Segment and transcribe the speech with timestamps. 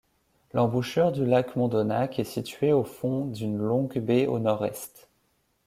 [0.53, 5.07] L'embouchure du lac Mondonac est située au fond d'une longue baie au nord-est.